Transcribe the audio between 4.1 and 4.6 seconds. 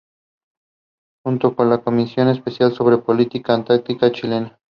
Chilena.